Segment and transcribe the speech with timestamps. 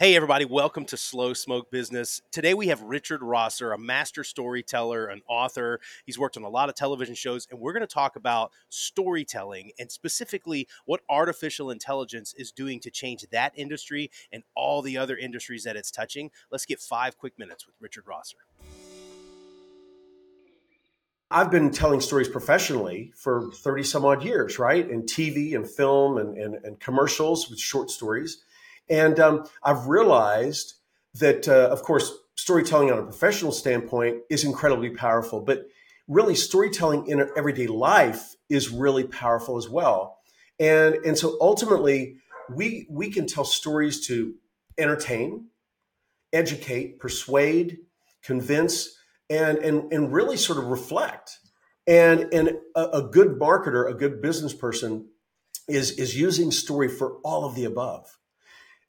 [0.00, 2.22] Hey, everybody, welcome to Slow Smoke Business.
[2.30, 5.80] Today we have Richard Rosser, a master storyteller, an author.
[6.06, 9.72] He's worked on a lot of television shows, and we're going to talk about storytelling
[9.76, 15.16] and specifically what artificial intelligence is doing to change that industry and all the other
[15.16, 16.30] industries that it's touching.
[16.52, 18.38] Let's get five quick minutes with Richard Rosser.
[21.28, 24.88] I've been telling stories professionally for 30 some odd years, right?
[24.88, 28.44] In TV and film and, and, and commercials with short stories.
[28.90, 30.74] And um, I've realized
[31.14, 35.66] that, uh, of course, storytelling on a professional standpoint is incredibly powerful, but
[36.06, 40.18] really storytelling in everyday life is really powerful as well.
[40.58, 42.16] And, and so ultimately,
[42.54, 44.34] we, we can tell stories to
[44.78, 45.48] entertain,
[46.32, 47.78] educate, persuade,
[48.22, 48.96] convince,
[49.28, 51.38] and, and, and really sort of reflect.
[51.86, 55.08] And, and a, a good marketer, a good business person
[55.68, 58.18] is, is using story for all of the above.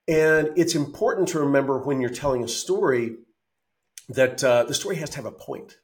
[0.10, 3.18] And it's important to remember when you're telling a story
[4.10, 5.78] that uh, the story has to have a point.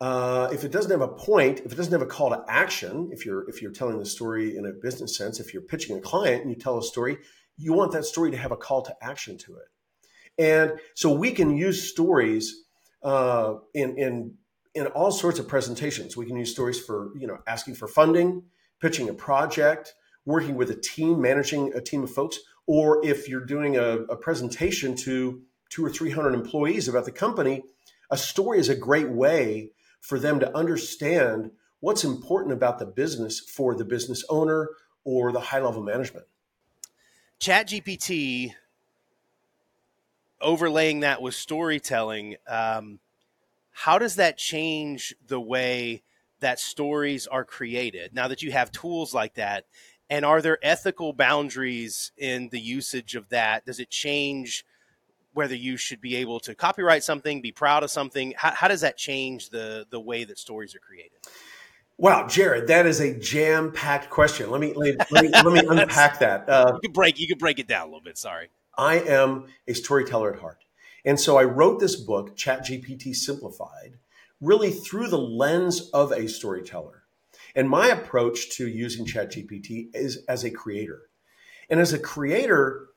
[0.00, 3.10] Uh, if it doesn't have a point, if it doesn't have a call to action,
[3.12, 6.00] if you're if you're telling the story in a business sense, if you're pitching a
[6.00, 7.18] client and you tell a story,
[7.58, 9.68] you want that story to have a call to action to it.
[10.38, 12.64] And so we can use stories
[13.02, 14.34] uh, in in
[14.74, 16.16] in all sorts of presentations.
[16.16, 18.44] We can use stories for you know asking for funding,
[18.80, 19.92] pitching a project,
[20.28, 24.16] working with a team, managing a team of folks, or if you're doing a, a
[24.16, 25.40] presentation to
[25.70, 27.62] two or 300 employees about the company,
[28.10, 29.70] a story is a great way
[30.02, 34.68] for them to understand what's important about the business for the business owner
[35.02, 36.26] or the high level management.
[37.40, 38.52] ChatGPT
[40.42, 42.98] overlaying that with storytelling, um,
[43.70, 46.02] how does that change the way
[46.40, 49.64] that stories are created now that you have tools like that?
[50.10, 53.66] And are there ethical boundaries in the usage of that?
[53.66, 54.64] Does it change
[55.34, 58.34] whether you should be able to copyright something, be proud of something?
[58.36, 61.18] How, how does that change the the way that stories are created?
[62.00, 64.50] Wow, Jarrod, that is a jam-packed question.
[64.50, 66.48] Let me let me, let me, unpack that.
[66.48, 68.16] Uh, you can break you can break it down a little bit.
[68.16, 68.48] Sorry.
[68.76, 70.64] I am a storyteller at heart,
[71.04, 73.98] and so I wrote this book, ChatGPT Simplified,
[74.40, 77.02] really through the lens of a storyteller.
[77.54, 81.02] And my approach to using ChatGPT is as a creator.
[81.70, 82.88] And as a creator,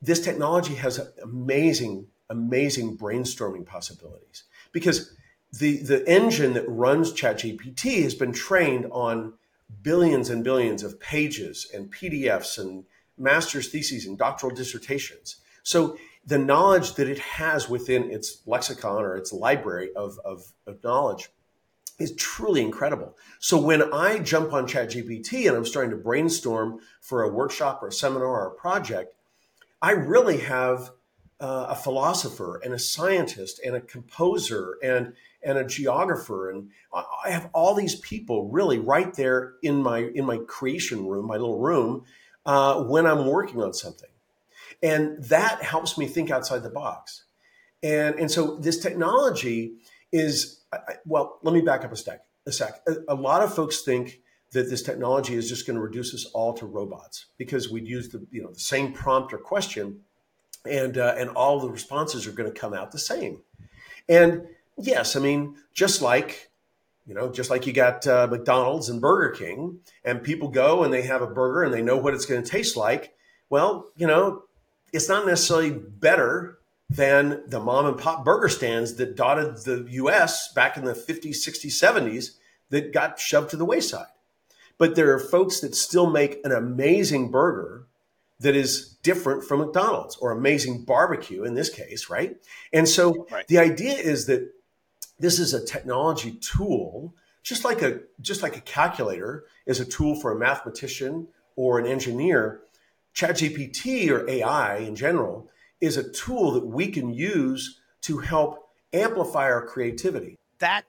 [0.00, 5.16] this technology has amazing, amazing brainstorming possibilities because
[5.52, 9.34] the, the engine that runs ChatGPT has been trained on
[9.82, 12.84] billions and billions of pages and PDFs and
[13.16, 15.36] master's theses and doctoral dissertations.
[15.62, 20.82] So the knowledge that it has within its lexicon or its library of, of, of
[20.82, 21.28] knowledge
[21.98, 23.16] is truly incredible.
[23.38, 27.88] So when I jump on ChatGPT and I'm starting to brainstorm for a workshop or
[27.88, 29.14] a seminar or a project,
[29.80, 30.90] I really have
[31.40, 37.30] uh, a philosopher and a scientist and a composer and and a geographer and I
[37.30, 41.58] have all these people really right there in my in my creation room, my little
[41.58, 42.04] room,
[42.46, 44.08] uh, when I'm working on something,
[44.82, 47.24] and that helps me think outside the box.
[47.82, 49.74] And and so this technology
[50.12, 52.24] is I, well, let me back up a sec.
[52.46, 52.80] A sec.
[52.86, 54.20] A, a, lot of folks think
[54.52, 58.08] that this technology is just going to reduce us all to robots because we'd use
[58.10, 60.00] the you know the same prompt or question,
[60.64, 63.42] and uh, and all the responses are going to come out the same.
[64.08, 64.46] And
[64.76, 66.50] yes, I mean just like
[67.06, 70.92] you know, just like you got uh, McDonald's and Burger King, and people go and
[70.92, 73.14] they have a burger and they know what it's going to taste like.
[73.50, 74.44] Well, you know,
[74.92, 76.58] it's not necessarily better
[76.94, 81.36] than the mom and pop burger stands that dotted the US back in the 50s,
[81.36, 82.36] 60s, 70s
[82.70, 84.06] that got shoved to the wayside.
[84.78, 87.86] But there are folks that still make an amazing burger
[88.40, 92.36] that is different from McDonald's or amazing barbecue in this case, right?
[92.72, 93.46] And so right.
[93.48, 94.52] the idea is that
[95.18, 100.14] this is a technology tool, just like a just like a calculator is a tool
[100.20, 102.60] for a mathematician or an engineer.
[103.14, 105.48] ChatGPT or AI in general
[105.84, 110.38] is a tool that we can use to help amplify our creativity.
[110.58, 110.84] That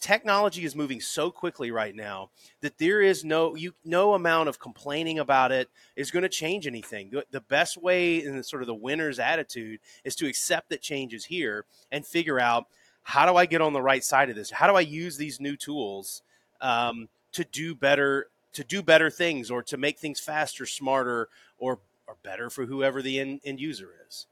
[0.00, 2.30] technology is moving so quickly right now
[2.62, 6.66] that there is no you no amount of complaining about it is going to change
[6.66, 7.12] anything.
[7.30, 11.26] The, best way and sort of the winner's attitude is to accept that change is
[11.26, 12.66] here and figure out
[13.02, 14.50] how do I get on the right side of this?
[14.50, 16.22] How do I use these new tools
[16.60, 21.28] um, to do better to do better things or to make things faster, smarter,
[21.58, 24.26] or or better for whoever the end, end user is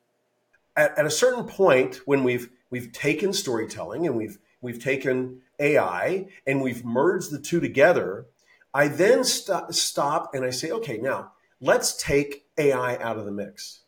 [0.79, 6.29] at, at a certain point when we've we've taken storytelling and we've we've taken AI
[6.47, 8.27] and we've merged the two together,
[8.73, 13.33] I then st- stop and I say, okay, now let's take AI out of the
[13.33, 13.81] mix.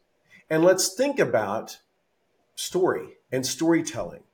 [0.51, 1.79] And let's think about
[2.57, 4.25] story and storytelling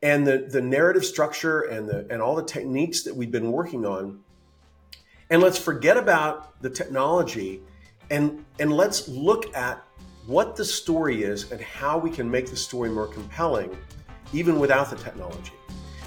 [0.00, 3.84] and the, the narrative structure and the and all the techniques that we've been working
[3.84, 4.20] on.
[5.30, 7.60] And let's forget about the technology
[8.08, 9.82] and and let's look at
[10.26, 13.76] what the story is and how we can make the story more compelling
[14.32, 15.52] even without the technology.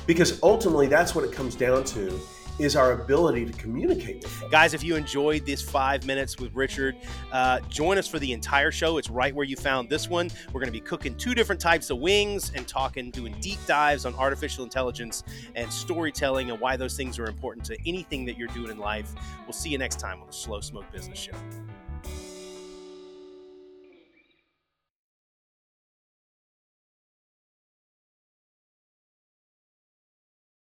[0.06, 2.20] Because ultimately that's what it comes down to
[2.60, 4.50] is our ability to communicate with them.
[4.50, 6.96] Guys, if you enjoyed this five minutes with Richard,
[7.32, 8.98] uh, join us for the entire show.
[8.98, 10.32] It's right where you found this one.
[10.48, 14.06] We're going to be cooking two different types of wings and talking, doing deep dives
[14.06, 15.24] on artificial intelligence
[15.56, 19.14] and storytelling and why those things are important to anything that you're doing in life.
[19.46, 21.34] We'll see you next time on the Slow Smoke Business Show.